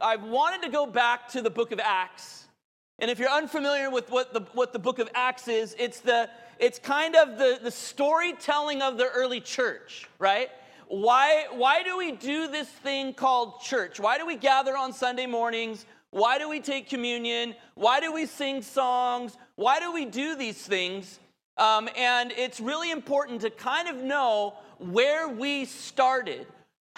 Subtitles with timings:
[0.00, 2.46] I've wanted to go back to the book of Acts.
[2.98, 6.28] And if you're unfamiliar with what the, what the book of Acts is, it's, the,
[6.58, 10.50] it's kind of the, the storytelling of the early church, right?
[10.88, 14.00] Why, why do we do this thing called church?
[14.00, 15.86] Why do we gather on Sunday mornings?
[16.10, 17.54] Why do we take communion?
[17.74, 19.36] Why do we sing songs?
[19.56, 21.20] Why do we do these things?
[21.58, 26.46] Um, and it's really important to kind of know where we started,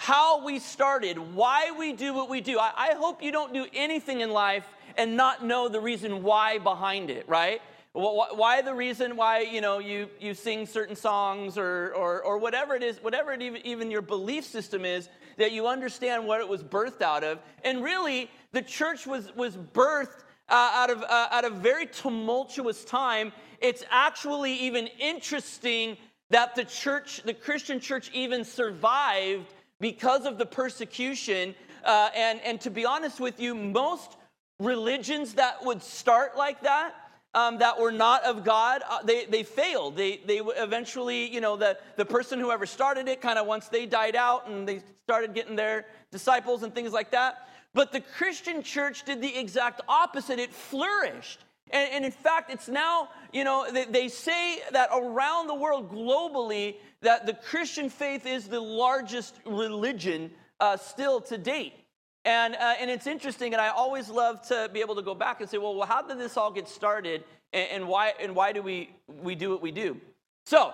[0.01, 2.57] how we started, why we do what we do.
[2.57, 4.65] I, I hope you don't do anything in life
[4.97, 7.61] and not know the reason why behind it, right?
[7.93, 12.73] Why the reason why you know you, you sing certain songs or, or, or whatever
[12.73, 16.49] it is, whatever it even, even your belief system is, that you understand what it
[16.49, 17.37] was birthed out of.
[17.63, 23.31] And really, the church was, was birthed uh, out, of, uh, of very tumultuous time.
[23.59, 25.95] It's actually even interesting
[26.31, 31.53] that the church, the Christian church, even survived because of the persecution.
[31.83, 34.15] Uh, and, and to be honest with you, most
[34.59, 36.93] religions that would start like that
[37.33, 39.95] um, that were not of God, uh, they, they failed.
[39.95, 43.67] They, they eventually, you know, the, the person who ever started it, kind of once
[43.69, 47.47] they died out and they started getting their disciples and things like that.
[47.73, 50.39] But the Christian church did the exact opposite.
[50.39, 51.39] It flourished.
[51.73, 55.91] And, and in fact, it's now, you know, they, they say that around the world
[55.91, 61.73] globally, that the Christian faith is the largest religion uh, still to date.
[62.23, 65.41] And, uh, and it's interesting, and I always love to be able to go back
[65.41, 68.51] and say, well, well how did this all get started, and, and, why, and why
[68.51, 69.99] do we, we do what we do?
[70.45, 70.73] So,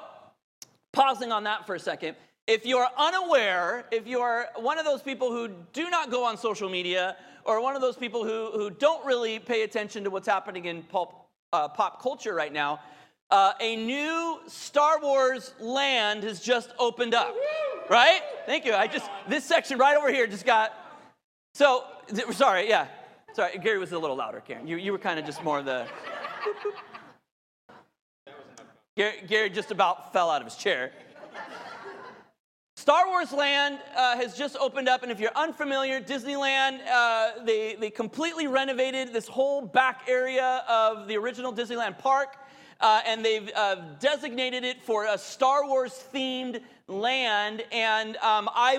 [0.92, 2.18] pausing on that for a second,
[2.48, 6.70] if you're unaware, if you're one of those people who do not go on social
[6.70, 7.16] media,
[7.48, 10.84] or one of those people who, who don't really pay attention to what's happening in
[10.84, 12.80] pop, uh, pop culture right now,
[13.32, 17.34] uh, a new Star Wars land has just opened up.
[17.90, 18.20] Right?
[18.46, 18.74] Thank you.
[18.74, 20.74] I just, this section right over here just got
[21.58, 21.86] so,
[22.34, 22.86] sorry, yeah.
[23.34, 24.68] Sorry, Gary was a little louder, Karen.
[24.68, 25.88] You, you were kind of just more the.
[28.96, 30.92] Gary, Gary just about fell out of his chair.
[32.88, 37.76] Star Wars Land uh, has just opened up, and if you're unfamiliar, Disneyland, uh, they,
[37.76, 42.38] they completely renovated this whole back area of the original Disneyland park,
[42.80, 47.66] uh, and they've uh, designated it for a Star Wars themed land.
[47.74, 48.78] And um, I,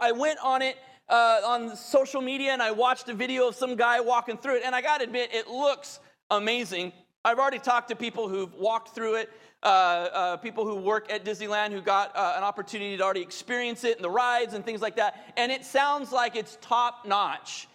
[0.00, 0.76] I went on it
[1.08, 4.62] uh, on social media and I watched a video of some guy walking through it,
[4.64, 5.98] and I gotta admit, it looks
[6.30, 6.92] amazing.
[7.24, 9.30] I've already talked to people who've walked through it,
[9.62, 13.84] uh, uh, people who work at Disneyland who got uh, an opportunity to already experience
[13.84, 17.68] it and the rides and things like that, and it sounds like it's top notch.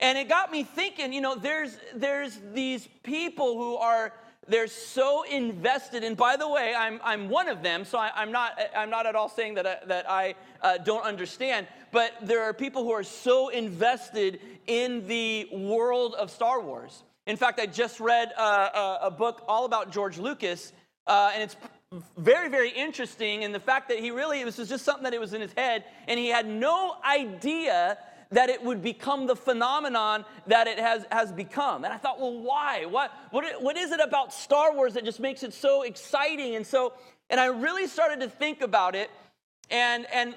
[0.00, 4.12] And it got me thinking, you know, there's, there's these people who are
[4.46, 8.30] they're so invested and by the way i'm, I'm one of them so I, am
[8.30, 11.66] not, I'm not at all saying that I, that I uh, don't understand.
[11.92, 17.02] But there are people who are so invested in the world of star wars.
[17.26, 20.72] In fact i just read uh, a, a, book all about george lucas
[21.06, 21.56] uh, and it's
[22.16, 25.20] very very interesting and the fact that he really it was just something that it
[25.20, 27.96] was in his head and he had no idea
[28.34, 31.84] that it would become the phenomenon that it has, has become.
[31.84, 32.84] And I thought, well, why?
[32.84, 36.56] What, what, what is it about Star Wars that just makes it so exciting?
[36.56, 36.94] And so,
[37.30, 39.10] and I really started to think about it.
[39.70, 40.34] And, and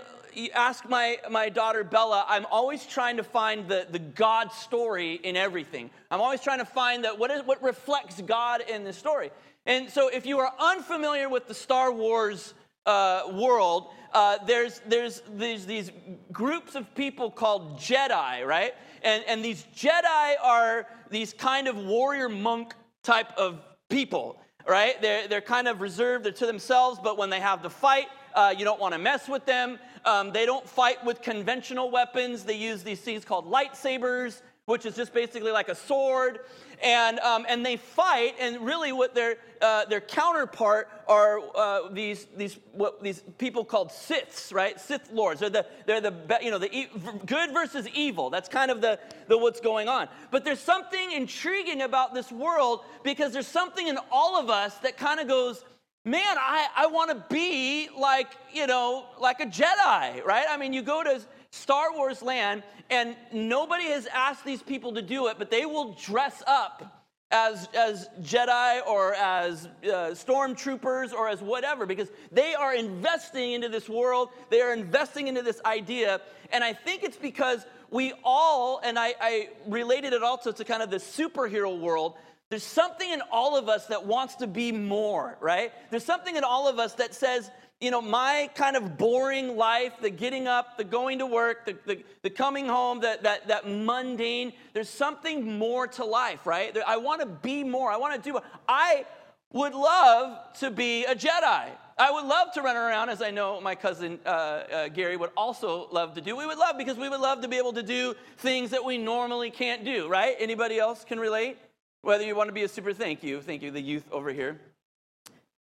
[0.54, 5.36] ask my, my daughter Bella, I'm always trying to find the, the God story in
[5.36, 5.90] everything.
[6.12, 9.32] I'm always trying to find that what, is, what reflects God in the story.
[9.66, 12.54] And so if you are unfamiliar with the Star Wars
[12.86, 15.92] uh, world, uh, there's, there's, there's these
[16.32, 18.74] groups of people called Jedi, right?
[19.04, 22.74] And, and these Jedi are these kind of warrior monk
[23.04, 25.02] type of people, right?
[25.02, 28.54] They're, they're kind of reserved, they're to themselves, but when they have the fight, uh,
[28.58, 29.80] you don't want to mess with them.
[30.06, 32.44] Um, they don't fight with conventional weapons.
[32.44, 36.40] They use these things called lightsabers, which is just basically like a sword
[36.84, 42.28] and, um, and they fight, and really what their, uh, their counterpart are uh, these,
[42.36, 44.80] these, what, these people called Siths, right?
[44.80, 45.40] Sith lords.
[45.40, 46.90] They're the, they're the you know, the e-
[47.26, 48.30] good versus evil.
[48.30, 50.08] That's kind of the, the what's going on.
[50.30, 54.98] But there's something intriguing about this world because there's something in all of us that
[54.98, 55.64] kind of goes,
[56.08, 60.46] man, I, I want to be like, you know, like a Jedi, right?
[60.50, 61.22] I mean, you go to
[61.52, 65.94] Star Wars land, and nobody has asked these people to do it, but they will
[65.94, 72.74] dress up as, as Jedi or as uh, stormtroopers or as whatever because they are
[72.74, 74.30] investing into this world.
[74.50, 76.22] They are investing into this idea.
[76.54, 80.82] And I think it's because we all, and I, I related it also to kind
[80.82, 82.16] of the superhero world,
[82.50, 85.72] there's something in all of us that wants to be more, right?
[85.92, 87.52] There's something in all of us that says,
[87.82, 91.78] you know, my kind of boring life, the getting up, the going to work, the,
[91.86, 96.76] the, the coming home, that, that, that mundane, there's something more to life, right?
[96.88, 97.92] I want to be more.
[97.92, 99.06] I want to do, I
[99.52, 101.70] would love to be a Jedi.
[102.00, 105.32] I would love to run around, as I know my cousin uh, uh, Gary would
[105.36, 106.36] also love to do.
[106.36, 108.98] We would love because we would love to be able to do things that we
[108.98, 110.36] normally can't do, right?
[110.40, 111.58] Anybody else can relate?
[112.08, 114.62] Whether you want to be a super thank you, thank you, the youth over here.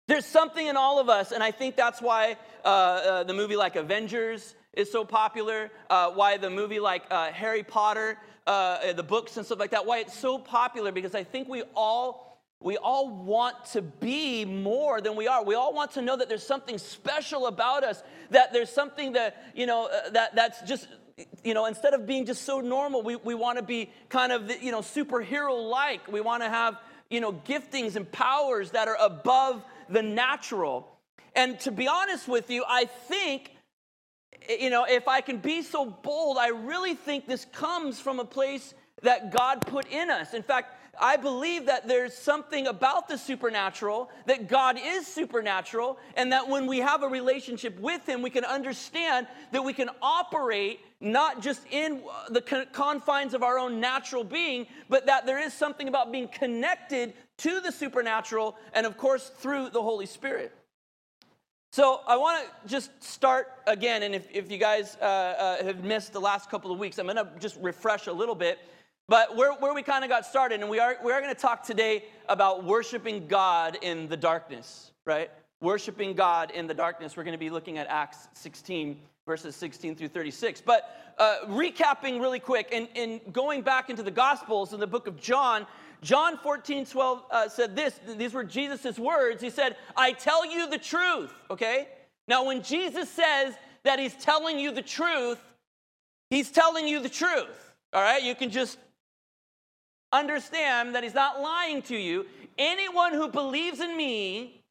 [0.08, 3.54] There's something in all of us, and I think that's why uh, uh, the movie
[3.54, 9.02] like Avengers is so popular, uh, why the movie like uh, Harry Potter, uh, the
[9.04, 12.24] books and stuff like that, why it's so popular, because I think we all.
[12.60, 15.44] We all want to be more than we are.
[15.44, 19.52] We all want to know that there's something special about us, that there's something that,
[19.54, 20.88] you know, uh, that, that's just
[21.42, 24.50] you know, instead of being just so normal, we, we want to be kind of,
[24.62, 26.10] you know, superhero like.
[26.10, 26.78] We want to have,
[27.10, 30.88] you know, giftings and powers that are above the natural.
[31.36, 33.52] And to be honest with you, I think,
[34.48, 38.24] you know, if I can be so bold, I really think this comes from a
[38.24, 40.34] place that God put in us.
[40.34, 46.32] In fact, I believe that there's something about the supernatural, that God is supernatural, and
[46.32, 50.80] that when we have a relationship with Him, we can understand that we can operate
[51.00, 52.40] not just in the
[52.72, 57.60] confines of our own natural being, but that there is something about being connected to
[57.60, 60.52] the supernatural, and of course, through the Holy Spirit.
[61.72, 65.82] So I want to just start again, and if, if you guys uh, uh, have
[65.82, 68.60] missed the last couple of weeks, I'm going to just refresh a little bit.
[69.08, 71.40] But where, where we kind of got started, and we are, we are going to
[71.40, 75.30] talk today about worshiping God in the darkness, right?
[75.60, 77.16] Worshiping God in the darkness.
[77.16, 80.62] We're going to be looking at Acts 16, verses 16 through 36.
[80.62, 85.06] But uh, recapping really quick, and, and going back into the Gospels in the book
[85.06, 85.66] of John,
[86.00, 88.00] John 14, 12 uh, said this.
[88.16, 89.42] These were Jesus' words.
[89.42, 91.88] He said, I tell you the truth, okay?
[92.26, 95.38] Now, when Jesus says that he's telling you the truth,
[96.30, 98.22] he's telling you the truth, all right?
[98.22, 98.78] You can just
[100.14, 102.26] understand that he's not lying to you.
[102.56, 104.62] Anyone who believes in me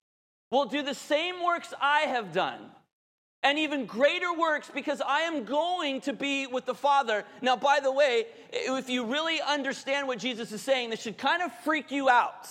[0.52, 2.72] will do the same works I have done
[3.44, 7.26] and even greater works because I am going to be with the Father.
[7.42, 11.42] Now, by the way, if you really understand what Jesus is saying, this should kind
[11.42, 12.48] of freak you out,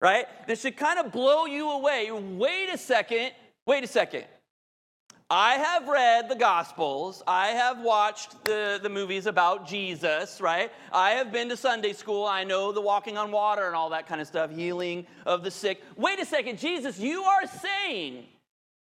[0.00, 0.26] right?
[0.46, 2.10] This should kind of blow you away.
[2.12, 3.32] Wait a second,
[3.66, 4.24] wait a second.
[5.28, 7.20] I have read the Gospels.
[7.26, 10.70] I have watched the, the movies about Jesus, right?
[10.92, 12.24] I have been to Sunday school.
[12.24, 15.50] I know the walking on water and all that kind of stuff, healing of the
[15.50, 15.82] sick.
[15.96, 18.24] Wait a second, Jesus, you are saying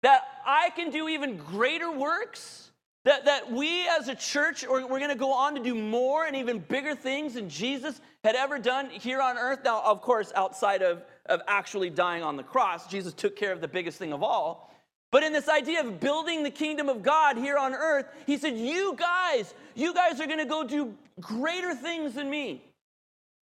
[0.03, 2.71] that I can do even greater works?
[3.05, 6.37] That, that we as a church, we're going to go on to do more and
[6.37, 9.61] even bigger things than Jesus had ever done here on earth.
[9.65, 13.61] Now, of course, outside of, of actually dying on the cross, Jesus took care of
[13.61, 14.70] the biggest thing of all.
[15.11, 18.57] But in this idea of building the kingdom of God here on earth, he said,
[18.57, 22.63] You guys, you guys are going to go do greater things than me.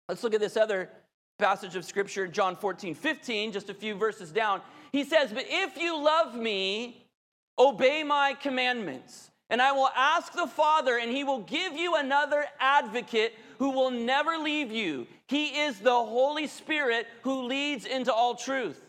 [0.07, 0.89] Let's look at this other
[1.39, 4.61] passage of scripture, John 14, 15, just a few verses down.
[4.91, 7.03] He says, But if you love me,
[7.57, 9.31] obey my commandments.
[9.49, 13.91] And I will ask the Father, and he will give you another advocate who will
[13.91, 15.07] never leave you.
[15.27, 18.84] He is the Holy Spirit who leads into all truth.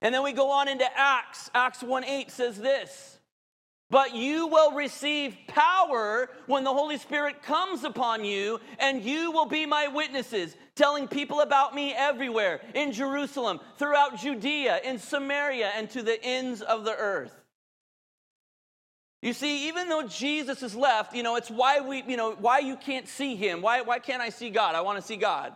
[0.00, 1.50] And then we go on into Acts.
[1.54, 3.18] Acts 1 8 says this.
[3.90, 9.46] But you will receive power when the Holy Spirit comes upon you, and you will
[9.46, 15.88] be my witnesses, telling people about me everywhere in Jerusalem, throughout Judea, in Samaria, and
[15.90, 17.34] to the ends of the earth.
[19.22, 22.58] You see, even though Jesus is left, you know, it's why we, you know, why
[22.58, 23.62] you can't see him.
[23.62, 24.74] Why, why can't I see God?
[24.74, 25.54] I want to see God.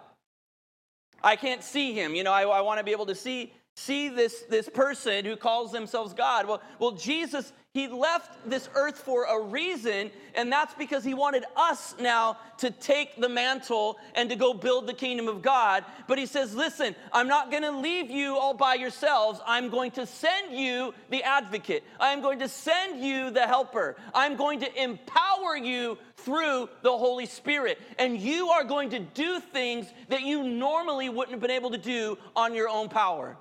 [1.22, 2.14] I can't see him.
[2.14, 5.36] You know, I, I want to be able to see see this, this person who
[5.36, 6.46] calls themselves God.
[6.46, 11.44] Well, well, Jesus, he left this earth for a reason, and that's because he wanted
[11.56, 15.86] us now to take the mantle and to go build the kingdom of God.
[16.06, 19.40] But he says, Listen, I'm not going to leave you all by yourselves.
[19.46, 24.36] I'm going to send you the advocate, I'm going to send you the helper, I'm
[24.36, 27.80] going to empower you through the Holy Spirit.
[27.98, 31.78] And you are going to do things that you normally wouldn't have been able to
[31.78, 33.38] do on your own power.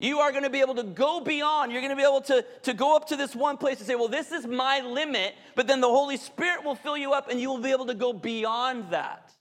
[0.00, 1.70] You are going to be able to go beyond.
[1.70, 3.94] You're going to be able to, to go up to this one place and say,
[3.94, 5.34] well, this is my limit.
[5.54, 7.94] But then the Holy Spirit will fill you up and you will be able to
[7.94, 9.33] go beyond that.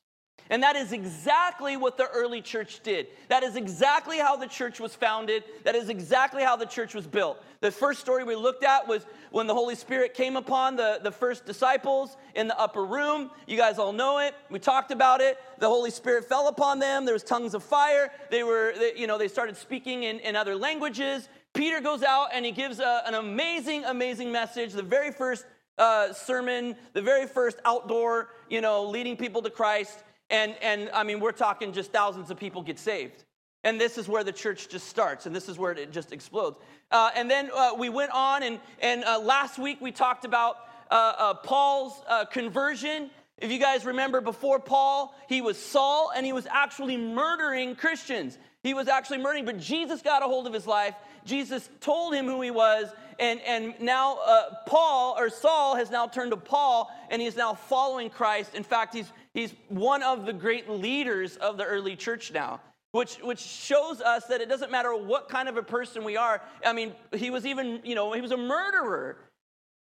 [0.50, 3.08] And that is exactly what the early church did.
[3.30, 5.44] That is exactly how the church was founded.
[5.64, 7.42] That is exactly how the church was built.
[7.62, 11.12] The first story we looked at was when the Holy Spirit came upon the, the
[11.12, 13.32] first disciples in the upper room.
[13.48, 14.36] You guys all know it.
[14.50, 15.40] We talked about it.
[15.60, 17.06] The Holy Spirit fell upon them.
[17.06, 18.12] There was tongues of fire.
[18.30, 21.30] They were, they, you know, they started speaking in, in other languages.
[21.54, 24.74] Peter goes out and he gives a, an amazing, amazing message.
[24.74, 25.46] The very first
[25.78, 30.04] uh, sermon, the very first outdoor, you know, leading people to Christ.
[30.34, 33.24] And, and I mean, we're talking just thousands of people get saved.
[33.64, 36.58] And this is where the church just starts, and this is where it just explodes.
[36.90, 40.58] Uh, and then uh, we went on, and, and uh, last week we talked about
[40.90, 43.12] uh, uh, Paul's uh, conversion.
[43.38, 48.40] If you guys remember, before Paul, he was Saul, and he was actually murdering Christians.
[48.64, 50.96] He was actually murdering, but Jesus got a hold of his life.
[51.26, 54.18] Jesus told him who he was, and, and now
[54.66, 58.56] Paul, or Saul, has now turned to Paul, and he is now following Christ.
[58.56, 62.60] In fact, he's, he's one of the great leaders of the early church now
[62.94, 66.42] which, which shows us that it doesn't matter what kind of a person we are.
[66.64, 69.18] I mean, he was even, you know, he was a murderer.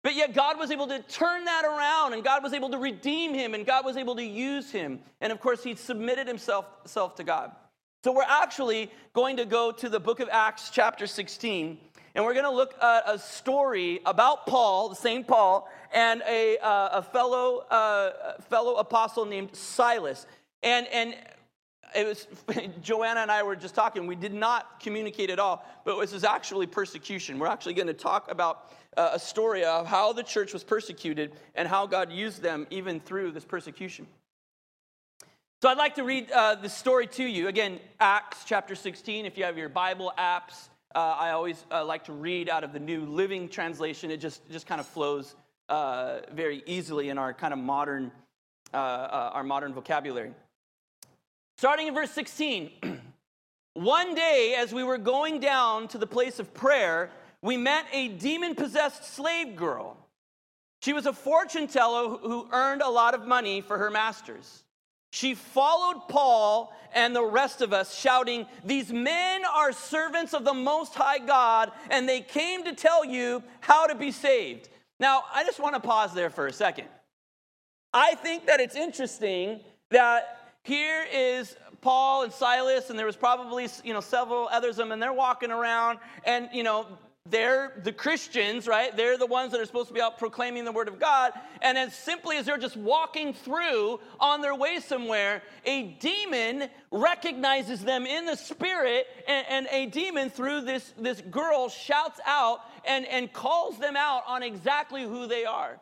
[0.01, 3.33] But yet God was able to turn that around and God was able to redeem
[3.33, 4.99] him and God was able to use him.
[5.19, 7.51] And of course, he submitted himself, himself to God.
[8.05, 11.77] So we're actually going to go to the book of Acts, chapter 16,
[12.13, 15.25] and we're going to look at a story about Paul, the St.
[15.25, 20.25] Paul, and a, uh, a fellow, uh, fellow apostle named Silas.
[20.61, 21.15] And, and
[21.95, 22.27] it was
[22.81, 24.07] Joanna and I were just talking.
[24.07, 27.39] We did not communicate at all, but this is actually persecution.
[27.39, 31.31] We're actually going to talk about uh, a story of how the church was persecuted
[31.55, 34.05] and how God used them even through this persecution.
[35.61, 37.47] So I'd like to read uh, the story to you.
[37.47, 39.25] Again, Acts chapter 16.
[39.25, 42.73] If you have your Bible apps, uh, I always uh, like to read out of
[42.73, 44.11] the New Living Translation.
[44.11, 45.35] It just, just kind of flows
[45.69, 48.11] uh, very easily in our kind of modern,
[48.73, 48.77] uh,
[49.33, 50.33] our modern vocabulary.
[51.57, 52.71] Starting in verse 16.
[53.73, 57.09] One day, as we were going down to the place of prayer,
[57.41, 59.97] we met a demon possessed slave girl.
[60.81, 64.63] She was a fortune teller who earned a lot of money for her masters.
[65.11, 70.53] She followed Paul and the rest of us, shouting, These men are servants of the
[70.53, 74.69] Most High God, and they came to tell you how to be saved.
[74.99, 76.87] Now, I just want to pause there for a second.
[77.93, 83.67] I think that it's interesting that here is Paul and Silas, and there was probably
[83.83, 86.85] you know several others of them, and they're walking around, and you know
[87.29, 88.95] they're the Christians, right?
[88.95, 91.31] They're the ones that are supposed to be out proclaiming the word of God.
[91.61, 97.81] And as simply as they're just walking through on their way somewhere, a demon recognizes
[97.81, 103.05] them in the spirit, and, and a demon through this, this girl shouts out and,
[103.05, 105.79] and calls them out on exactly who they are.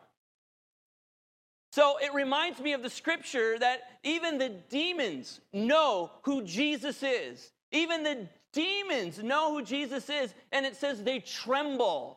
[1.72, 7.50] So it reminds me of the scripture that even the demons know who Jesus is.
[7.72, 12.16] Even the demons know who Jesus is, and it says they tremble.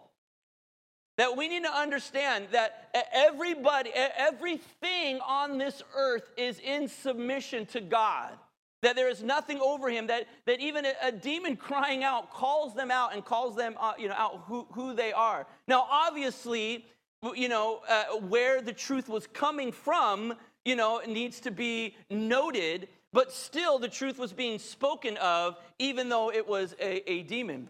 [1.17, 7.81] That we need to understand that everybody, everything on this earth is in submission to
[7.81, 8.31] God.
[8.81, 12.73] That there is nothing over him, that, that even a, a demon crying out calls
[12.73, 15.45] them out and calls them uh, you know, out who, who they are.
[15.67, 16.85] Now, obviously,
[17.35, 20.33] you know, uh, where the truth was coming from,
[20.65, 26.09] you know, needs to be noted, but still the truth was being spoken of, even
[26.09, 27.69] though it was a, a demon.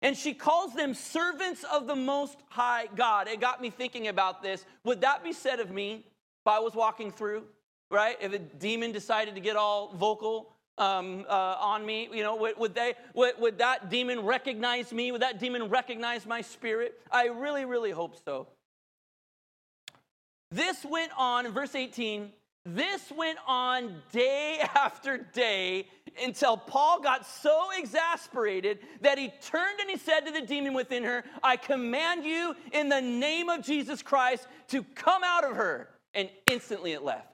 [0.00, 3.26] And she calls them servants of the Most High God.
[3.26, 4.64] It got me thinking about this.
[4.84, 7.42] Would that be said of me if I was walking through,
[7.90, 8.16] right?
[8.20, 12.56] If a demon decided to get all vocal um, uh, on me, you know, would,
[12.58, 15.10] would they, would, would that demon recognize me?
[15.10, 17.00] Would that demon recognize my spirit?
[17.10, 18.46] I really, really hope so.
[20.52, 22.30] This went on, verse 18,
[22.74, 25.86] this went on day after day
[26.22, 31.04] until Paul got so exasperated that he turned and he said to the demon within
[31.04, 35.88] her, I command you in the name of Jesus Christ to come out of her.
[36.14, 37.28] And instantly it left.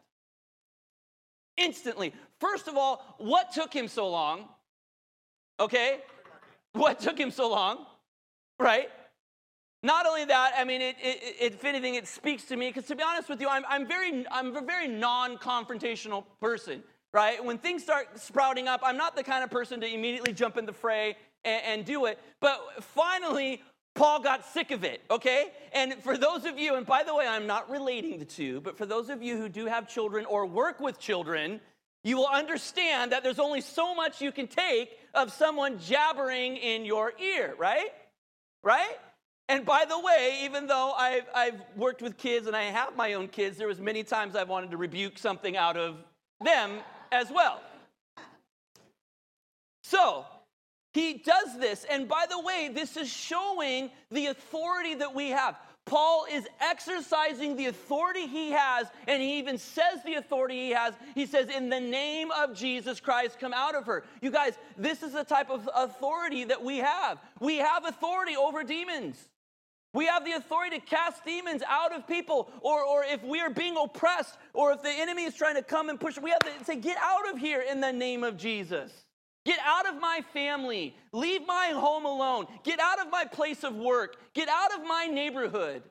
[1.56, 2.12] Instantly.
[2.40, 4.48] First of all, what took him so long?
[5.60, 6.00] Okay?
[6.72, 7.86] What took him so long?
[8.58, 8.88] Right?
[9.84, 12.86] Not only that, I mean, it, it, it, if anything, it speaks to me because
[12.86, 17.44] to be honest with you, I'm, I'm, very, I'm a very non confrontational person, right?
[17.44, 20.64] When things start sprouting up, I'm not the kind of person to immediately jump in
[20.64, 22.18] the fray and, and do it.
[22.40, 23.62] But finally,
[23.94, 25.52] Paul got sick of it, okay?
[25.74, 28.78] And for those of you, and by the way, I'm not relating the two, but
[28.78, 31.60] for those of you who do have children or work with children,
[32.02, 36.86] you will understand that there's only so much you can take of someone jabbering in
[36.86, 37.90] your ear, right?
[38.62, 38.96] Right?
[39.48, 43.14] And by the way, even though I've, I've worked with kids and I have my
[43.14, 45.96] own kids, there was many times I've wanted to rebuke something out of
[46.42, 46.78] them
[47.12, 47.60] as well.
[49.82, 50.24] So,
[50.94, 51.84] he does this.
[51.90, 55.56] And by the way, this is showing the authority that we have.
[55.86, 60.94] Paul is exercising the authority he has, and he even says the authority he has.
[61.14, 64.04] He says, In the name of Jesus Christ, come out of her.
[64.22, 67.18] You guys, this is the type of authority that we have.
[67.38, 69.28] We have authority over demons.
[69.94, 73.48] We have the authority to cast demons out of people, or, or if we are
[73.48, 76.64] being oppressed, or if the enemy is trying to come and push, we have to
[76.64, 78.90] say, Get out of here in the name of Jesus.
[79.46, 80.96] Get out of my family.
[81.12, 82.46] Leave my home alone.
[82.64, 84.16] Get out of my place of work.
[84.34, 85.82] Get out of my neighborhood.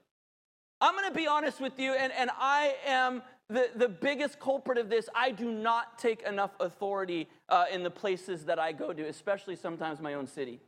[0.81, 4.77] I'm going to be honest with you, and, and I am the, the biggest culprit
[4.77, 5.07] of this.
[5.15, 9.55] I do not take enough authority uh, in the places that I go to, especially
[9.55, 10.59] sometimes my own city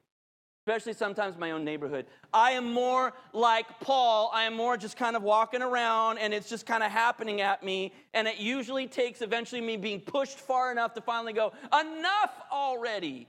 [0.67, 2.07] especially sometimes my own neighborhood.
[2.33, 4.31] I am more like Paul.
[4.33, 7.61] I am more just kind of walking around and it's just kind of happening at
[7.61, 7.93] me.
[8.15, 13.27] And it usually takes eventually me being pushed far enough to finally go, enough already.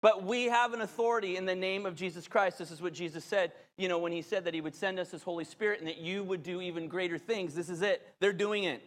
[0.00, 2.58] But we have an authority in the name of Jesus Christ.
[2.58, 5.10] This is what Jesus said, you know, when he said that he would send us
[5.10, 7.54] his Holy Spirit and that you would do even greater things.
[7.54, 8.14] This is it.
[8.18, 8.82] They're doing it.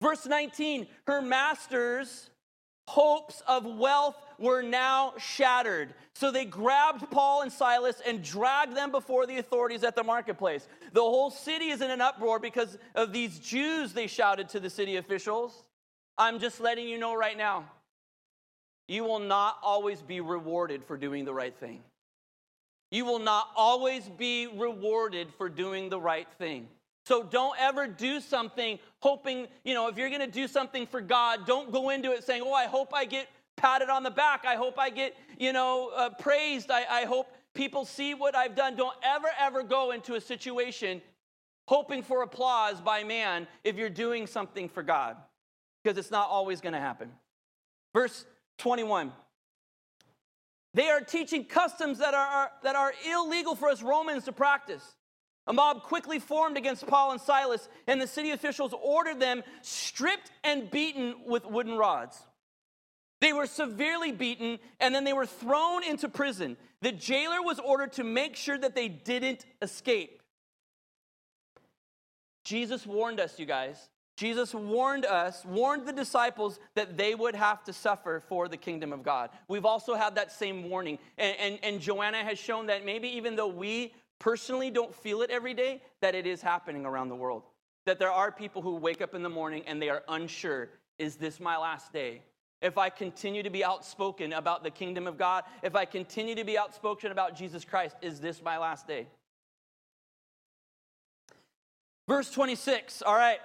[0.00, 2.30] Verse 19, her masters
[2.86, 5.94] hopes of wealth were now shattered.
[6.14, 10.68] So they grabbed Paul and Silas and dragged them before the authorities at the marketplace.
[10.92, 14.70] The whole city is in an uproar because of these Jews, they shouted to the
[14.70, 15.64] city officials.
[16.16, 17.64] I'm just letting you know right now
[18.86, 21.82] you will not always be rewarded for doing the right thing.
[22.90, 26.68] You will not always be rewarded for doing the right thing.
[27.06, 31.00] So don't ever do something hoping, you know, if you're going to do something for
[31.00, 34.44] God, don't go into it saying, oh, I hope I get patted on the back.
[34.46, 36.70] I hope I get, you know, uh, praised.
[36.70, 38.74] I, I hope people see what I've done.
[38.74, 41.02] Don't ever, ever go into a situation
[41.68, 45.16] hoping for applause by man if you're doing something for God,
[45.82, 47.10] because it's not always going to happen.
[47.92, 48.24] Verse
[48.58, 49.12] 21.
[50.72, 54.82] They are teaching customs that are, that are illegal for us Romans to practice.
[55.46, 60.30] A mob quickly formed against Paul and Silas, and the city officials ordered them stripped
[60.42, 62.18] and beaten with wooden rods.
[63.20, 66.56] They were severely beaten, and then they were thrown into prison.
[66.80, 70.22] The jailer was ordered to make sure that they didn't escape.
[72.44, 73.88] Jesus warned us, you guys.
[74.16, 78.92] Jesus warned us, warned the disciples that they would have to suffer for the kingdom
[78.92, 79.30] of God.
[79.48, 80.98] We've also had that same warning.
[81.18, 83.92] And, and, and Joanna has shown that maybe even though we
[84.24, 87.42] personally don't feel it every day, that it is happening around the world.
[87.84, 91.16] That there are people who wake up in the morning and they are unsure is
[91.16, 92.22] this my last day?
[92.62, 96.44] If I continue to be outspoken about the kingdom of God, if I continue to
[96.44, 99.08] be outspoken about Jesus Christ, is this my last day?
[102.08, 103.40] Verse 26, all right,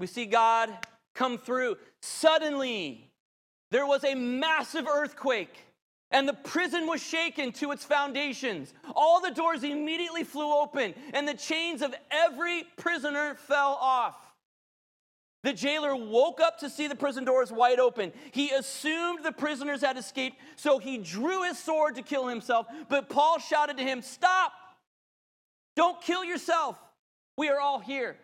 [0.00, 0.70] we see God
[1.14, 1.76] come through.
[2.02, 3.08] Suddenly,
[3.70, 5.66] there was a massive earthquake
[6.10, 8.74] and the prison was shaken to its foundations.
[8.94, 14.16] All the doors immediately flew open, and the chains of every prisoner fell off.
[15.42, 18.12] The jailer woke up to see the prison doors wide open.
[18.32, 22.66] He assumed the prisoners had escaped, so he drew his sword to kill himself.
[22.88, 24.52] But Paul shouted to him, Stop!
[25.76, 26.78] Don't kill yourself.
[27.38, 28.16] We are all here.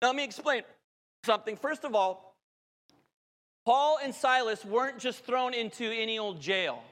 [0.00, 0.62] Now, let me explain
[1.24, 1.56] something.
[1.56, 2.34] First of all,
[3.66, 6.82] Paul and Silas weren't just thrown into any old jail.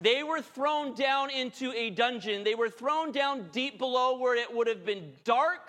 [0.00, 2.44] They were thrown down into a dungeon.
[2.44, 5.68] They were thrown down deep below where it would have been dark,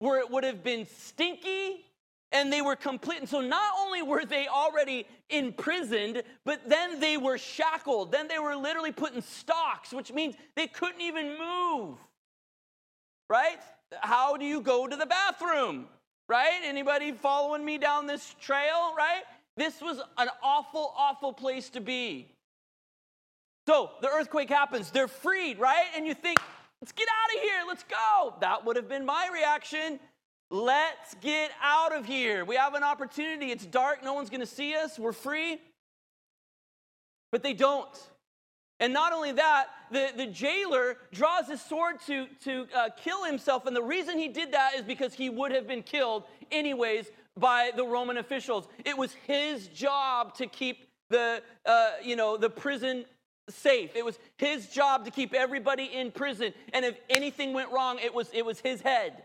[0.00, 1.84] where it would have been stinky,
[2.32, 3.20] and they were complete.
[3.20, 8.10] And so not only were they already imprisoned, but then they were shackled.
[8.10, 11.98] Then they were literally put in stocks, which means they couldn't even move.
[13.30, 13.58] Right?
[14.00, 15.86] How do you go to the bathroom?
[16.28, 16.60] Right?
[16.64, 18.92] Anybody following me down this trail?
[18.96, 19.22] Right?
[19.56, 22.32] This was an awful, awful place to be.
[23.66, 25.86] So the earthquake happens, they're freed, right?
[25.96, 26.38] And you think,
[26.80, 28.34] let's get out of here, let's go.
[28.40, 29.98] That would have been my reaction.
[30.48, 32.44] Let's get out of here.
[32.44, 33.50] We have an opportunity.
[33.50, 35.60] It's dark, no one's gonna see us, we're free.
[37.32, 37.88] But they don't.
[38.78, 43.66] And not only that, the, the jailer draws his sword to, to uh, kill himself.
[43.66, 47.06] And the reason he did that is because he would have been killed anyways
[47.38, 48.68] by the Roman officials.
[48.84, 53.06] It was his job to keep the, uh, you know, the prison
[53.48, 53.94] safe.
[53.94, 56.52] It was his job to keep everybody in prison.
[56.72, 59.22] And if anything went wrong, it was, it was his head.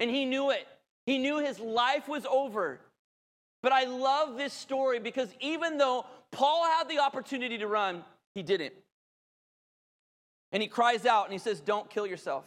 [0.00, 0.66] And he knew it.
[1.06, 2.80] He knew his life was over.
[3.62, 8.42] But I love this story because even though Paul had the opportunity to run, he
[8.42, 8.74] didn't.
[10.52, 12.44] And he cries out and he says, Don't kill yourself.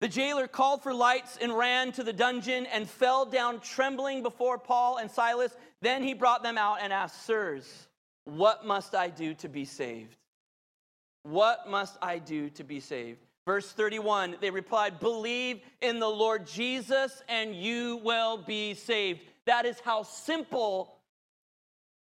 [0.00, 4.58] The jailer called for lights and ran to the dungeon and fell down trembling before
[4.58, 5.56] Paul and Silas.
[5.80, 7.88] Then he brought them out and asked, Sirs,
[8.24, 10.18] What must I do to be saved?
[11.22, 13.20] What must I do to be saved?
[13.46, 19.20] Verse 31, they replied, Believe in the Lord Jesus and you will be saved.
[19.46, 20.98] That is how simple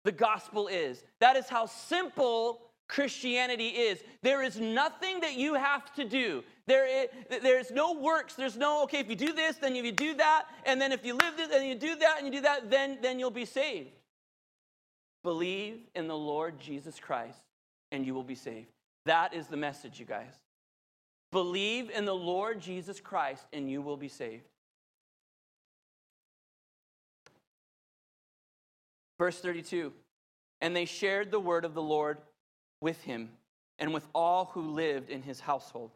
[0.05, 1.05] the gospel is.
[1.21, 4.03] That is how simple Christianity is.
[4.23, 6.43] There is nothing that you have to do.
[6.67, 7.09] There is,
[7.43, 8.35] there's no works.
[8.35, 11.05] There's no, okay, if you do this, then if you do that, and then if
[11.05, 13.45] you live this, and you do that, and you do that, then, then you'll be
[13.45, 13.91] saved.
[15.23, 17.39] Believe in the Lord Jesus Christ,
[17.93, 18.69] and you will be saved.
[19.05, 20.33] That is the message, you guys.
[21.31, 24.45] Believe in the Lord Jesus Christ, and you will be saved.
[29.19, 29.93] Verse 32
[30.63, 32.19] And they shared the word of the Lord
[32.81, 33.31] with him
[33.79, 35.91] and with all who lived in his household.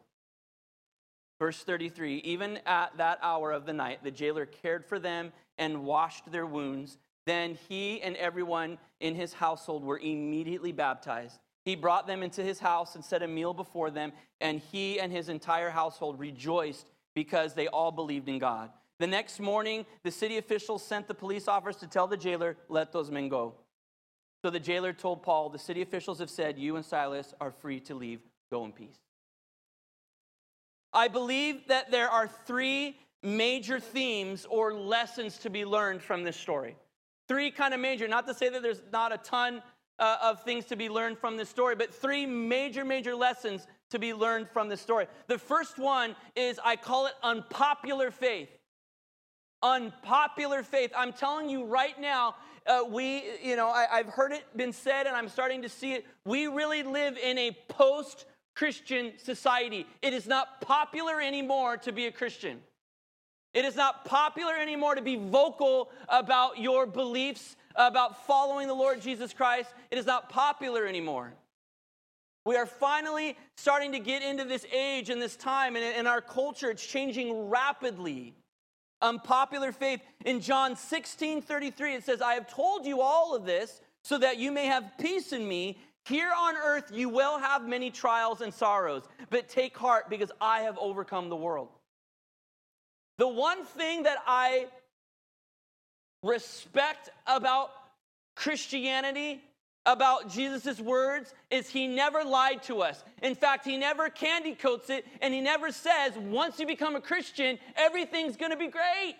[1.39, 5.83] Verse 33 Even at that hour of the night, the jailer cared for them and
[5.83, 6.97] washed their wounds.
[7.25, 11.39] Then he and everyone in his household were immediately baptized.
[11.65, 15.11] He brought them into his house and set a meal before them, and he and
[15.11, 18.69] his entire household rejoiced because they all believed in God.
[18.99, 22.91] The next morning, the city officials sent the police officers to tell the jailer, Let
[22.91, 23.55] those men go.
[24.43, 27.79] So the jailer told Paul, The city officials have said, You and Silas are free
[27.81, 28.19] to leave.
[28.51, 28.99] Go in peace.
[30.91, 36.35] I believe that there are three major themes or lessons to be learned from this
[36.35, 36.75] story.
[37.29, 39.63] Three kind of major, not to say that there's not a ton
[39.97, 43.97] uh, of things to be learned from this story, but three major, major lessons to
[43.97, 45.07] be learned from this story.
[45.27, 48.49] The first one is I call it unpopular faith.
[49.63, 50.91] Unpopular faith.
[50.95, 52.35] I'm telling you right now,
[52.67, 55.93] uh, we, you know, I, I've heard it been said and I'm starting to see
[55.93, 56.05] it.
[56.25, 59.87] We really live in a post Christian society.
[60.01, 62.59] It is not popular anymore to be a Christian.
[63.53, 69.01] It is not popular anymore to be vocal about your beliefs, about following the Lord
[69.01, 69.73] Jesus Christ.
[69.91, 71.33] It is not popular anymore.
[72.45, 76.19] We are finally starting to get into this age and this time, and in our
[76.19, 78.33] culture, it's changing rapidly.
[79.03, 80.01] Um, Unpopular faith.
[80.25, 84.37] In John 16 33, it says, I have told you all of this so that
[84.37, 85.77] you may have peace in me.
[86.05, 90.61] Here on earth, you will have many trials and sorrows, but take heart because I
[90.61, 91.69] have overcome the world.
[93.17, 94.67] The one thing that I
[96.23, 97.71] respect about
[98.35, 99.41] Christianity,
[99.85, 103.03] about Jesus' words, is he never lied to us.
[103.21, 107.01] In fact, he never candy coats it, and he never says, once you become a
[107.01, 109.15] Christian, everything's gonna be great.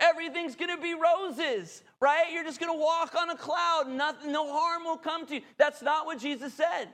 [0.00, 2.32] Everything's gonna be roses, right?
[2.32, 5.40] You're just gonna walk on a cloud, nothing, no harm will come to you.
[5.56, 6.86] That's not what Jesus said.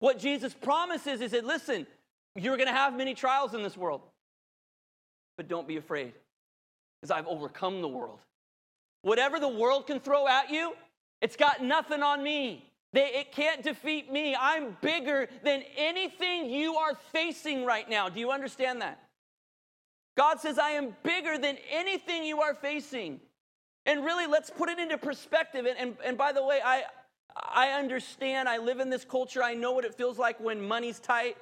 [0.00, 1.86] What Jesus promises is that, listen,
[2.34, 4.02] you're gonna have many trials in this world
[5.36, 6.12] but don't be afraid,
[7.00, 8.18] because I've overcome the world.
[9.00, 10.74] Whatever the world can throw at you,
[11.20, 12.66] it's got nothing on me.
[12.92, 14.34] They, it can't defeat me.
[14.38, 18.08] I'm bigger than anything you are facing right now.
[18.08, 18.98] Do you understand that?
[20.16, 23.20] God says, I am bigger than anything you are facing.
[23.86, 25.66] And really, let's put it into perspective.
[25.66, 26.82] And, and, and by the way, I,
[27.36, 28.48] I understand.
[28.48, 29.42] I live in this culture.
[29.42, 31.36] I know what it feels like when money's tight.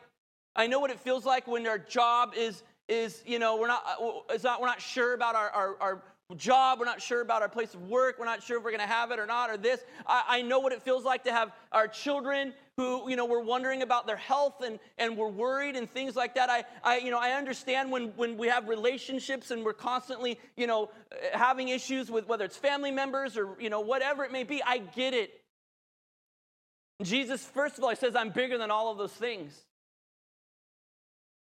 [0.54, 3.84] I know what it feels like when our job is, is, you know, we're not,
[3.86, 6.02] uh, it's not, we're not sure about our, our, our
[6.36, 8.86] job, we're not sure about our place of work, we're not sure if we're going
[8.86, 9.80] to have it or not, or this.
[10.06, 13.42] I, I, know what it feels like to have our children who, you know, we're
[13.42, 16.50] wondering about their health and, and we're worried and things like that.
[16.50, 20.66] I, I, you know, I understand when, when we have relationships and we're constantly, you
[20.66, 20.90] know,
[21.32, 24.62] having issues with whether it's family members or, you know, whatever it may be.
[24.62, 25.40] I get it.
[27.02, 29.58] Jesus, first of all, he says, I'm bigger than all of those things.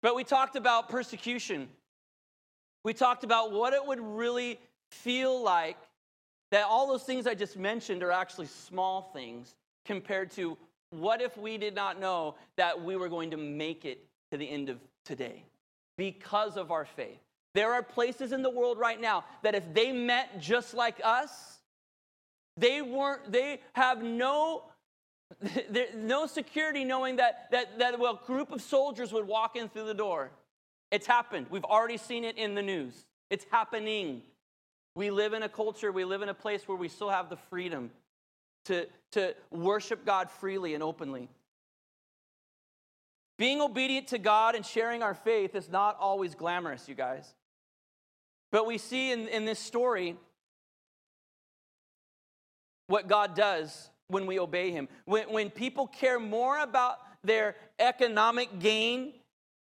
[0.02, 1.68] But we talked about persecution.
[2.84, 5.78] We talked about what it would really feel like
[6.50, 10.56] that all those things I just mentioned are actually small things compared to
[10.90, 14.48] what if we did not know that we were going to make it to the
[14.48, 15.42] end of today
[15.96, 17.18] because of our faith.
[17.54, 21.58] There are places in the world right now that if they met just like us,
[22.56, 24.64] they weren't they have no
[25.96, 29.86] no security knowing that, that, that well, a group of soldiers would walk in through
[29.86, 30.30] the door.
[30.90, 31.46] It's happened.
[31.50, 33.06] We've already seen it in the news.
[33.30, 34.22] It's happening.
[34.94, 37.36] We live in a culture, we live in a place where we still have the
[37.36, 37.90] freedom
[38.66, 41.28] to, to worship God freely and openly.
[43.36, 47.34] Being obedient to God and sharing our faith is not always glamorous, you guys.
[48.52, 50.16] But we see in, in this story
[52.86, 54.88] what God does when we obey Him.
[55.04, 59.14] When, when people care more about their economic gain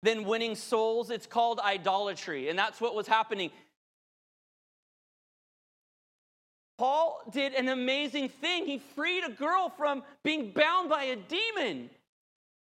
[0.04, 2.50] than winning souls, it's called idolatry.
[2.50, 3.52] And that's what was happening.
[6.78, 8.66] Paul did an amazing thing.
[8.66, 11.92] He freed a girl from being bound by a demon.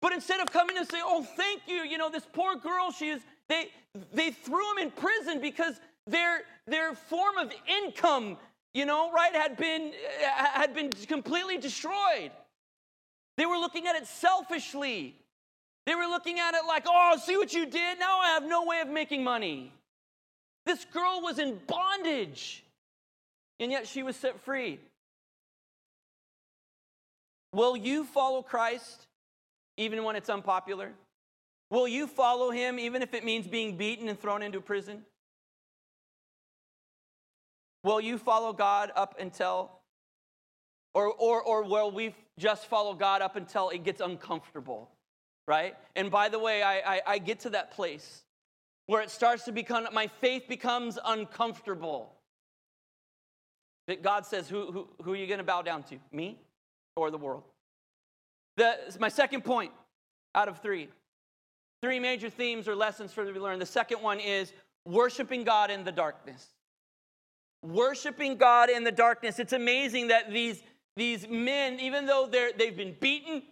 [0.02, 3.10] But instead of coming and say, "Oh, thank you," you know, this poor girl, she
[3.10, 3.72] is they
[4.14, 8.38] they threw him in prison because their their form of income,
[8.74, 12.32] you know, right, had been had been completely destroyed.
[13.36, 15.16] They were looking at it selfishly.
[15.86, 18.00] They were looking at it like, "Oh, see what you did?
[18.00, 19.72] Now I have no way of making money."
[20.66, 22.64] This girl was in bondage,
[23.60, 24.80] and yet she was set free.
[27.54, 29.08] Will you follow Christ
[29.78, 30.92] even when it's unpopular?
[31.70, 35.06] Will you follow him even if it means being beaten and thrown into prison?
[37.84, 39.72] Will you follow God up until,
[40.94, 44.90] or, or, or will we just follow God up until it gets uncomfortable,
[45.48, 45.76] right?
[45.96, 48.24] And by the way, I, I, I get to that place
[48.88, 52.12] where it starts to become, my faith becomes uncomfortable.
[53.88, 55.98] That God says, who, who, who are you going to bow down to?
[56.12, 56.40] Me
[56.96, 57.44] or the world?
[58.58, 59.72] The, my second point
[60.34, 60.90] out of three.
[61.82, 63.60] Three major themes or lessons for me to learn.
[63.60, 64.54] The second one is
[64.86, 66.48] worshiping God in the darkness.
[67.62, 69.40] Worshiping God in the darkness.
[69.40, 70.64] It's amazing that these,
[70.96, 73.44] these men, even though they're, they've been beaten,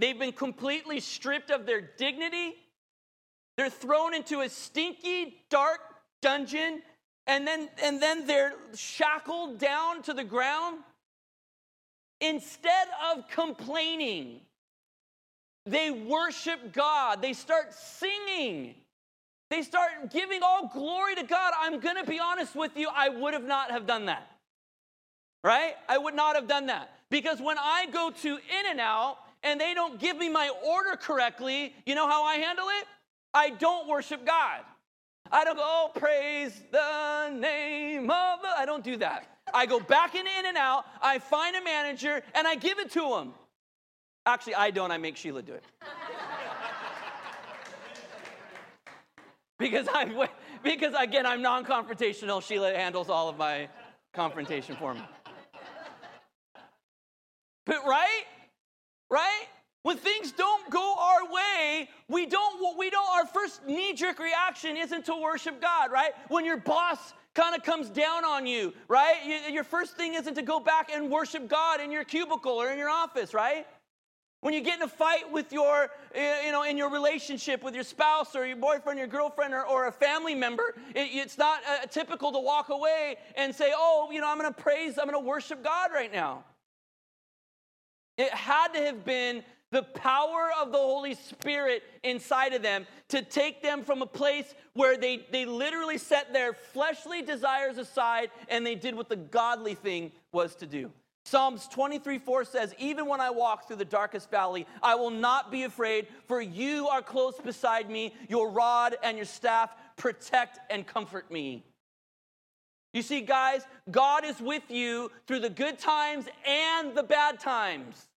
[0.00, 2.54] they've been completely stripped of their dignity,
[3.56, 5.80] they're thrown into a stinky, dark
[6.22, 6.82] dungeon,
[7.26, 10.78] and then, and then they're shackled down to the ground.
[12.20, 14.40] Instead of complaining,
[15.66, 17.22] they worship God.
[17.22, 18.74] They start singing.
[19.50, 21.52] They start giving all glory to God.
[21.58, 24.30] I'm going to be honest with you, I would have not have done that.
[25.42, 25.74] Right?
[25.88, 26.90] I would not have done that.
[27.10, 30.96] Because when I go to In and Out and they don't give me my order
[30.96, 32.86] correctly, you know how I handle it?
[33.32, 34.60] I don't worship God.
[35.32, 38.48] I don't go, oh, praise the name of the.
[38.56, 39.38] I don't do that.
[39.54, 42.90] I go back in In and Out, I find a manager, and I give it
[42.92, 43.32] to him.
[44.26, 45.64] Actually, I don't, I make Sheila do it.
[49.58, 50.28] because I
[50.62, 52.42] because again, I'm non-confrontational.
[52.42, 53.68] Sheila handles all of my
[54.12, 55.00] confrontation for me.
[57.64, 57.86] But?
[57.86, 58.24] Right?
[59.82, 64.76] When things don't go our way, we don't, we don't, our first knee jerk reaction
[64.76, 66.10] isn't to worship God, right?
[66.28, 69.16] When your boss kind of comes down on you, right?
[69.24, 72.70] You, your first thing isn't to go back and worship God in your cubicle or
[72.70, 73.64] in your office, right?
[74.40, 77.84] When you get in a fight with your, you know, in your relationship with your
[77.84, 81.86] spouse or your boyfriend, your girlfriend, or, or a family member, it, it's not uh,
[81.86, 85.22] typical to walk away and say, oh, you know, I'm going to praise, I'm going
[85.22, 86.42] to worship God right now.
[88.16, 93.22] It had to have been the power of the Holy Spirit inside of them to
[93.22, 98.66] take them from a place where they, they literally set their fleshly desires aside and
[98.66, 100.90] they did what the godly thing was to do.
[101.24, 105.52] Psalms 23 4 says, Even when I walk through the darkest valley, I will not
[105.52, 108.14] be afraid, for you are close beside me.
[108.28, 111.62] Your rod and your staff protect and comfort me.
[112.92, 118.08] You see, guys, God is with you through the good times and the bad times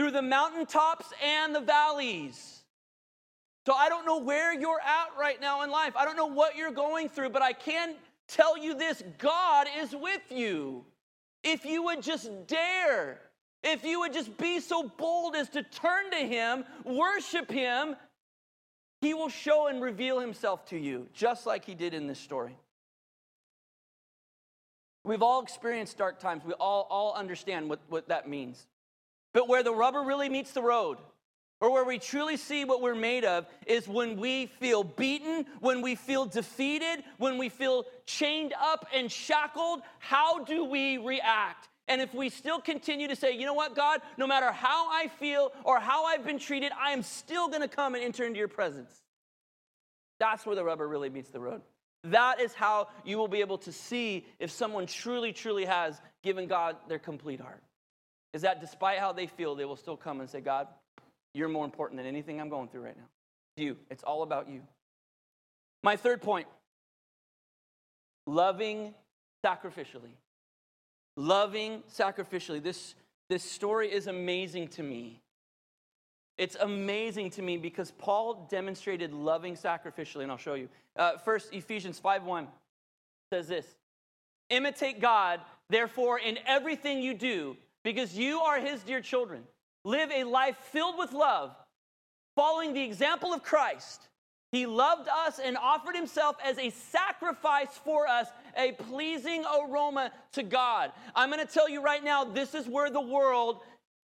[0.00, 2.62] through the mountaintops and the valleys.
[3.66, 5.94] So I don't know where you're at right now in life.
[5.94, 9.94] I don't know what you're going through, but I can tell you this God is
[9.94, 10.86] with you.
[11.44, 13.20] If you would just dare,
[13.62, 17.94] if you would just be so bold as to turn to Him, worship Him,
[19.02, 22.56] He will show and reveal Himself to you, just like He did in this story.
[25.04, 26.42] We've all experienced dark times.
[26.42, 28.66] We all, all understand what, what that means.
[29.32, 30.98] But where the rubber really meets the road,
[31.60, 35.82] or where we truly see what we're made of, is when we feel beaten, when
[35.82, 39.82] we feel defeated, when we feel chained up and shackled.
[39.98, 41.68] How do we react?
[41.86, 45.08] And if we still continue to say, you know what, God, no matter how I
[45.08, 48.48] feel or how I've been treated, I am still to come and enter into your
[48.48, 48.92] presence.
[50.18, 51.62] That's where the rubber really meets the road.
[52.04, 56.46] That is how you will be able to see if someone truly, truly has given
[56.46, 57.62] God their complete heart
[58.32, 60.68] is that despite how they feel, they will still come and say, God,
[61.34, 63.08] you're more important than anything I'm going through right now.
[63.56, 63.76] You.
[63.90, 64.62] It's all about you.
[65.82, 66.46] My third point
[68.26, 68.94] loving
[69.44, 70.12] sacrificially.
[71.16, 72.62] Loving sacrificially.
[72.62, 72.94] This,
[73.28, 75.20] this story is amazing to me.
[76.38, 80.68] It's amazing to me because Paul demonstrated loving sacrificially, and I'll show you.
[80.96, 82.48] Uh, first, Ephesians 5 1
[83.32, 83.66] says this
[84.48, 89.42] Imitate God, therefore, in everything you do because you are his dear children.
[89.84, 91.54] Live a life filled with love,
[92.36, 94.08] following the example of Christ.
[94.52, 100.42] He loved us and offered himself as a sacrifice for us, a pleasing aroma to
[100.42, 100.90] God.
[101.14, 103.60] I'm going to tell you right now, this is where the world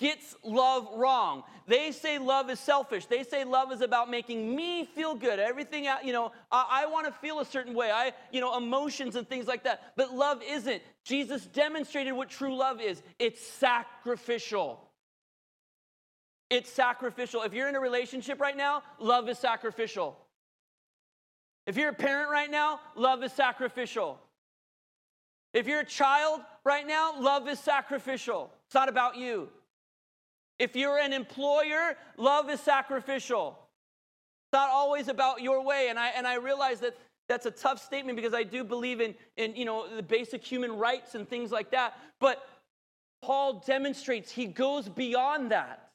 [0.01, 1.43] gets love wrong.
[1.67, 3.05] They say love is selfish.
[3.05, 5.39] They say love is about making me feel good.
[5.39, 7.91] Everything, you know, I, I want to feel a certain way.
[7.91, 9.93] I, you know, emotions and things like that.
[9.95, 10.81] But love isn't.
[11.05, 13.01] Jesus demonstrated what true love is.
[13.19, 14.89] It's sacrificial.
[16.49, 17.43] It's sacrificial.
[17.43, 20.17] If you're in a relationship right now, love is sacrificial.
[21.67, 24.19] If you're a parent right now, love is sacrificial.
[25.53, 28.51] If you're a child right now, love is sacrificial.
[28.65, 29.49] It's not about you.
[30.61, 33.57] If you're an employer, love is sacrificial.
[34.45, 35.87] It's not always about your way.
[35.89, 36.95] And I, and I realize that
[37.27, 40.77] that's a tough statement because I do believe in, in you know, the basic human
[40.77, 41.97] rights and things like that.
[42.19, 42.47] But
[43.23, 45.89] Paul demonstrates he goes beyond that.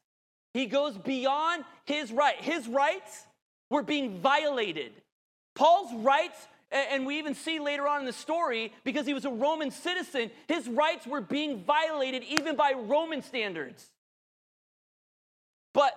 [0.52, 2.40] He goes beyond his right.
[2.40, 3.24] His rights
[3.70, 4.90] were being violated.
[5.54, 9.30] Paul's rights, and we even see later on in the story, because he was a
[9.30, 13.92] Roman citizen, his rights were being violated even by Roman standards.
[15.76, 15.92] But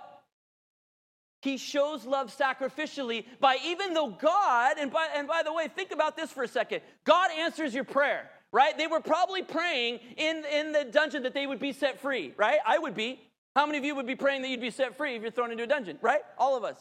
[1.42, 5.92] he shows love sacrificially by even though God, and by, and by the way, think
[5.92, 8.78] about this for a second God answers your prayer, right?
[8.78, 12.60] They were probably praying in, in the dungeon that they would be set free, right?
[12.68, 13.22] I would be.
[13.56, 15.50] How many of you would be praying that you'd be set free if you're thrown
[15.50, 16.22] into a dungeon, right?
[16.38, 16.76] All of us.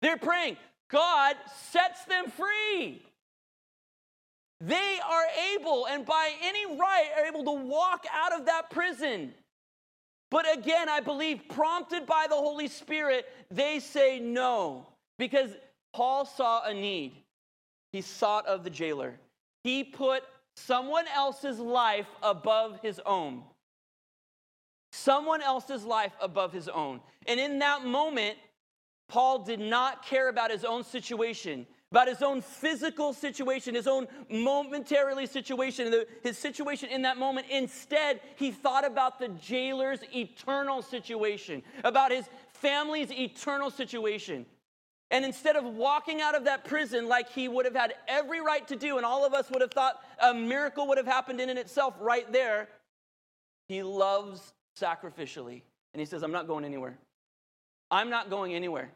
[0.00, 0.56] They're praying.
[0.90, 1.36] God
[1.70, 3.02] sets them free.
[4.62, 9.34] They are able, and by any right, are able to walk out of that prison.
[10.30, 14.86] But again, I believe, prompted by the Holy Spirit, they say no
[15.18, 15.50] because
[15.94, 17.12] Paul saw a need.
[17.92, 19.18] He sought of the jailer.
[19.64, 20.22] He put
[20.54, 23.42] someone else's life above his own
[24.90, 27.00] someone else's life above his own.
[27.26, 28.36] And in that moment,
[29.08, 34.06] Paul did not care about his own situation, about his own physical situation, his own
[34.30, 37.46] momentarily situation, his situation in that moment.
[37.50, 44.44] Instead, he thought about the jailer's eternal situation, about his family's eternal situation.
[45.10, 48.66] And instead of walking out of that prison like he would have had every right
[48.68, 51.48] to do, and all of us would have thought a miracle would have happened in
[51.48, 52.68] and itself right there,
[53.68, 55.62] he loves sacrificially.
[55.94, 56.98] And he says, I'm not going anywhere.
[57.90, 58.90] I'm not going anywhere.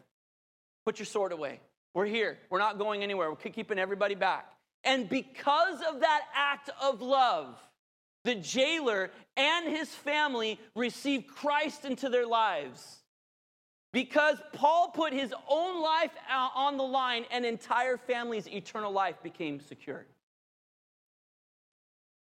[0.84, 1.60] Put your sword away.
[1.94, 2.38] We're here.
[2.50, 3.30] We're not going anywhere.
[3.30, 4.46] We're keeping everybody back.
[4.84, 7.56] And because of that act of love,
[8.24, 12.98] the jailer and his family received Christ into their lives.
[13.92, 19.16] Because Paul put his own life uh, on the line, an entire family's eternal life
[19.22, 20.06] became secure.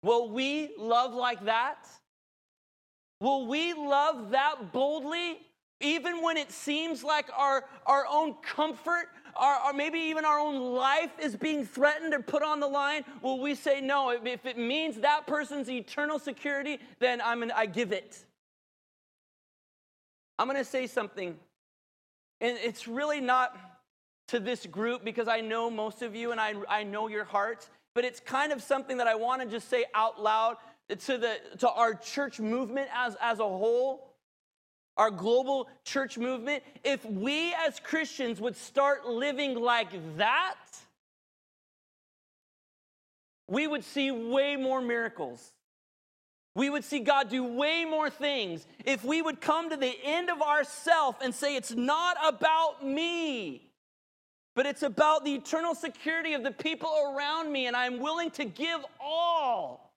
[0.03, 1.85] Will we love like that?
[3.19, 5.39] Will we love that boldly,
[5.81, 10.75] even when it seems like our, our own comfort, our, or maybe even our own
[10.75, 13.03] life is being threatened or put on the line?
[13.21, 17.65] Will we say, no, if it means that person's eternal security, then I'm an, I
[17.65, 18.25] give it?
[20.37, 21.35] I'm going to say something,
[22.39, 23.57] and it's really not
[24.29, 27.69] to this group because I know most of you and I, I know your hearts,
[27.95, 31.37] but it's kind of something that I want to just say out loud to, the,
[31.57, 34.08] to our church movement as, as a whole,
[34.99, 40.57] our global church movement, if we as Christians would start living like that,
[43.47, 45.53] we would see way more miracles.
[46.53, 50.29] We would see God do way more things if we would come to the end
[50.29, 53.71] of ourself and say, It's not about me,
[54.53, 58.43] but it's about the eternal security of the people around me, and I'm willing to
[58.43, 59.88] give all.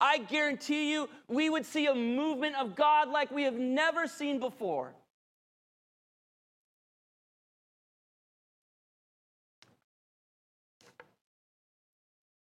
[0.00, 4.38] I guarantee you, we would see a movement of God like we have never seen
[4.38, 4.92] before.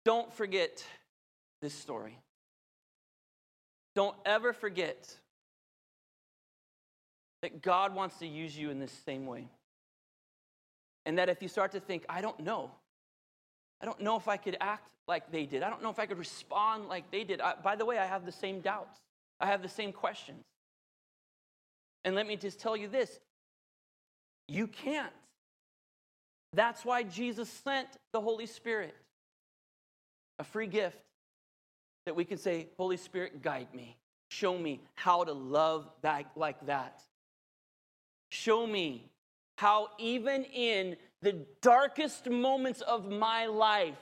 [0.05, 0.85] Don't forget
[1.61, 2.18] this story.
[3.94, 5.14] Don't ever forget
[7.42, 9.48] that God wants to use you in this same way.
[11.07, 12.70] And that if you start to think, I don't know,
[13.83, 15.62] I don't know if I could act like they did.
[15.62, 17.40] I don't know if I could respond like they did.
[17.40, 18.99] I, by the way, I have the same doubts,
[19.40, 20.45] I have the same questions.
[22.05, 23.19] And let me just tell you this
[24.49, 25.12] you can't.
[26.53, 28.95] That's why Jesus sent the Holy Spirit,
[30.38, 30.99] a free gift
[32.07, 33.97] that we can say, Holy Spirit, guide me.
[34.31, 37.03] Show me how to love that, like that.
[38.31, 39.11] Show me
[39.59, 43.99] how, even in the darkest moments of my life,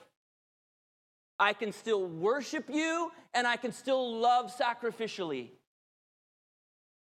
[1.39, 5.51] I can still worship you and I can still love sacrificially.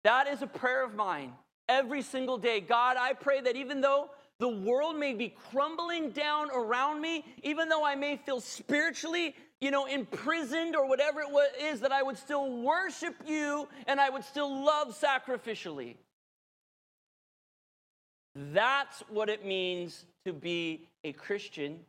[0.04, 1.34] That is a prayer of mine
[1.68, 2.60] every single day.
[2.62, 4.10] God, I pray that even though
[4.40, 9.72] the world may be crumbling down around me, even though I may feel spiritually, you
[9.72, 14.24] know, imprisoned or whatever it is, that I would still worship you and I would
[14.24, 15.96] still love sacrificially.
[18.54, 21.80] That's what it means to be a Christian.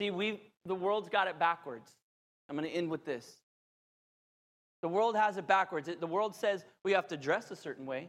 [0.00, 1.90] See, we the world's got it backwards.
[2.48, 3.40] I'm going to end with this.
[4.82, 5.88] The world has it backwards.
[5.98, 8.08] The world says we have to dress a certain way.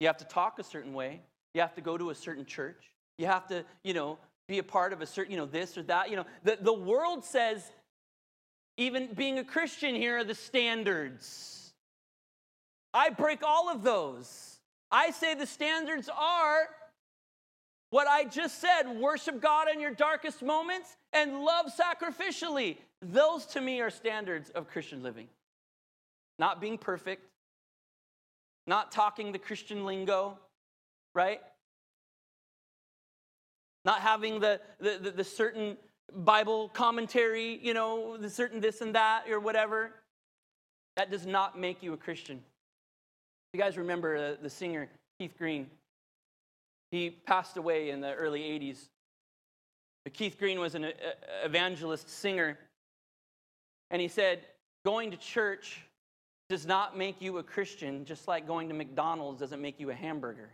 [0.00, 1.20] You have to talk a certain way.
[1.54, 2.92] You have to go to a certain church.
[3.18, 5.82] You have to, you know, be a part of a certain, you know, this or
[5.84, 6.10] that.
[6.10, 7.72] You know, the, the world says
[8.76, 11.72] even being a Christian here are the standards.
[12.94, 14.55] I break all of those.
[14.90, 16.68] I say the standards are
[17.90, 22.78] what I just said worship God in your darkest moments and love sacrificially.
[23.00, 25.28] Those to me are standards of Christian living.
[26.38, 27.26] Not being perfect,
[28.66, 30.38] not talking the Christian lingo,
[31.14, 31.40] right?
[33.84, 35.76] Not having the, the, the, the certain
[36.12, 39.92] Bible commentary, you know, the certain this and that or whatever.
[40.96, 42.42] That does not make you a Christian.
[43.56, 44.86] You guys remember uh, the singer
[45.18, 45.70] Keith Green?
[46.90, 48.90] He passed away in the early 80s.
[50.04, 50.90] But Keith Green was an uh,
[51.42, 52.58] evangelist singer.
[53.90, 54.40] And he said,
[54.84, 55.80] Going to church
[56.50, 59.94] does not make you a Christian, just like going to McDonald's doesn't make you a
[59.94, 60.50] hamburger.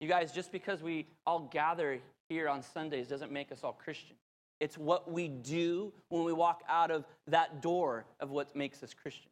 [0.00, 2.00] You guys, just because we all gather
[2.30, 4.16] here on Sundays doesn't make us all Christian.
[4.60, 8.92] It's what we do when we walk out of that door of what makes us
[8.92, 9.30] Christian.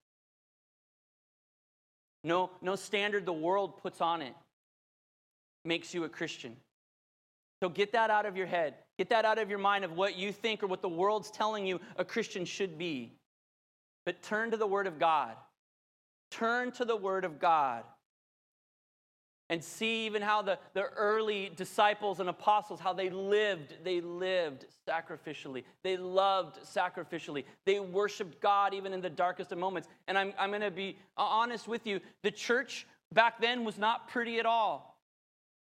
[2.23, 4.35] No, no standard the world puts on it
[5.65, 6.57] makes you a Christian.
[7.63, 8.75] So get that out of your head.
[8.99, 11.67] Get that out of your mind of what you think or what the world's telling
[11.67, 13.13] you a Christian should be.
[14.05, 15.35] But turn to the Word of God.
[16.31, 17.85] Turn to the Word of God.
[19.49, 23.75] And see even how the, the early disciples and apostles, how they lived.
[23.85, 25.63] They lived sacrificially.
[25.85, 27.45] They loved sacrificially.
[27.65, 29.89] They worshiped God even in the darkest of moments.
[30.09, 34.09] And I'm, I'm going to be honest with you the church back then was not
[34.09, 34.97] pretty at all.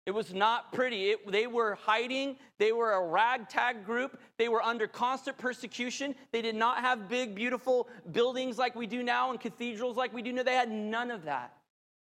[0.06, 1.10] It was not pretty.
[1.10, 2.36] It, they were hiding.
[2.58, 4.20] They were a ragtag group.
[4.38, 6.14] They were under constant persecution.
[6.30, 10.22] They did not have big, beautiful buildings like we do now and cathedrals like we
[10.22, 10.44] do now.
[10.44, 11.55] They had none of that.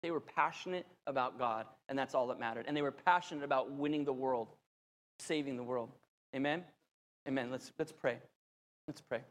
[0.05, 2.65] They were passionate about God, and that's all that mattered.
[2.67, 4.49] And they were passionate about winning the world,
[5.17, 5.89] saving the world.
[6.35, 6.63] Amen?
[7.27, 7.49] Amen.
[7.49, 8.19] Let's, let's pray.
[8.87, 9.21] Let's pray.